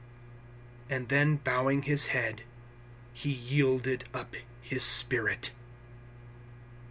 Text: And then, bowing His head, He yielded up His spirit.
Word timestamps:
And 0.89 1.09
then, 1.09 1.35
bowing 1.35 1.83
His 1.83 2.07
head, 2.07 2.41
He 3.13 3.29
yielded 3.31 4.05
up 4.15 4.33
His 4.59 4.83
spirit. 4.83 5.51